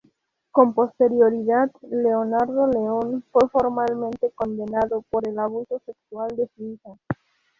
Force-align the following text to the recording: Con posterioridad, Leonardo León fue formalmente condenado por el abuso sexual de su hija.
Con 0.49 0.73
posterioridad, 0.73 1.69
Leonardo 1.91 2.65
León 2.65 3.23
fue 3.31 3.47
formalmente 3.49 4.31
condenado 4.31 5.03
por 5.03 5.27
el 5.27 5.37
abuso 5.37 5.79
sexual 5.85 6.35
de 6.35 6.49
su 6.57 6.63
hija. 6.69 6.97